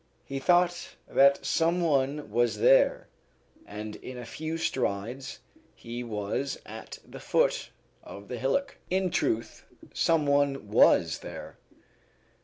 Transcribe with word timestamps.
He 0.25 0.39
thought 0.39 0.95
that 1.07 1.45
some 1.45 1.79
one 1.79 2.31
was 2.31 2.57
there, 2.57 3.07
and 3.67 3.97
in 3.97 4.17
a 4.17 4.25
few 4.25 4.57
strides 4.57 5.41
he 5.75 6.03
was 6.03 6.57
at 6.65 6.97
the 7.07 7.19
foot 7.19 7.69
of 8.01 8.27
the 8.27 8.39
hillock. 8.39 8.79
In 8.89 9.11
truth, 9.11 9.63
some 9.93 10.25
one 10.25 10.67
was 10.71 11.19
there. 11.19 11.59